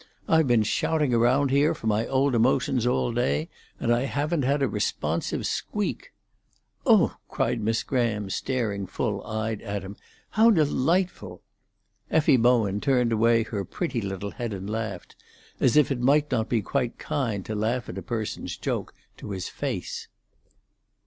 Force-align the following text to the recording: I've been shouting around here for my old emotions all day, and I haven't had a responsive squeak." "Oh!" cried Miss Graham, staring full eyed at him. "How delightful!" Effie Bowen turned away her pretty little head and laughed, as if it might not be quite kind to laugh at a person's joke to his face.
I've 0.27 0.47
been 0.47 0.63
shouting 0.63 1.13
around 1.13 1.51
here 1.51 1.75
for 1.75 1.85
my 1.85 2.07
old 2.07 2.33
emotions 2.33 2.87
all 2.87 3.13
day, 3.13 3.49
and 3.79 3.93
I 3.93 4.05
haven't 4.05 4.41
had 4.41 4.63
a 4.63 4.67
responsive 4.67 5.45
squeak." 5.45 6.11
"Oh!" 6.87 7.17
cried 7.29 7.61
Miss 7.61 7.83
Graham, 7.83 8.31
staring 8.31 8.87
full 8.87 9.23
eyed 9.23 9.61
at 9.61 9.83
him. 9.83 9.95
"How 10.31 10.49
delightful!" 10.49 11.43
Effie 12.09 12.35
Bowen 12.37 12.81
turned 12.81 13.11
away 13.11 13.43
her 13.43 13.63
pretty 13.63 14.01
little 14.01 14.31
head 14.31 14.53
and 14.53 14.67
laughed, 14.67 15.15
as 15.59 15.77
if 15.77 15.91
it 15.91 16.01
might 16.01 16.31
not 16.31 16.49
be 16.49 16.63
quite 16.63 16.97
kind 16.97 17.45
to 17.45 17.53
laugh 17.53 17.87
at 17.87 17.99
a 17.99 18.01
person's 18.01 18.57
joke 18.57 18.95
to 19.17 19.29
his 19.29 19.49
face. 19.49 20.07